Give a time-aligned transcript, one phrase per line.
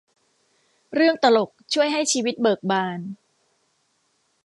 [0.93, 2.99] เรื่องตลกช่วยให้ชีวิตเบิกบาน